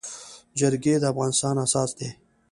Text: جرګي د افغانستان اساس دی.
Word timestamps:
جرګي 0.59 0.95
د 0.99 1.03
افغانستان 1.13 1.55
اساس 1.65 1.89
دی. 1.97 2.09